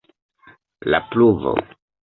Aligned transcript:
La 0.93 1.03
pluvo. 1.11 1.55